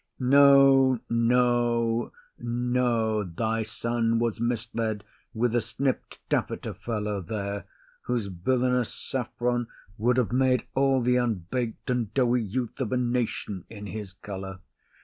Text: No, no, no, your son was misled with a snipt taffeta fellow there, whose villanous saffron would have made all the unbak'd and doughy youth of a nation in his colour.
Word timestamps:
No, 0.19 0.99
no, 1.11 2.11
no, 2.39 3.21
your 3.37 3.63
son 3.63 4.17
was 4.17 4.39
misled 4.41 5.03
with 5.35 5.55
a 5.55 5.61
snipt 5.61 6.17
taffeta 6.27 6.73
fellow 6.73 7.21
there, 7.21 7.65
whose 8.05 8.25
villanous 8.25 8.91
saffron 8.91 9.67
would 9.99 10.17
have 10.17 10.31
made 10.31 10.63
all 10.73 11.01
the 11.03 11.17
unbak'd 11.19 11.87
and 11.91 12.11
doughy 12.15 12.41
youth 12.41 12.81
of 12.81 12.91
a 12.91 12.97
nation 12.97 13.63
in 13.69 13.85
his 13.85 14.13
colour. 14.13 14.61